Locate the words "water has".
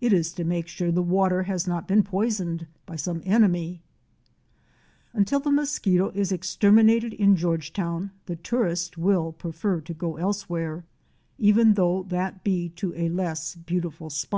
1.02-1.66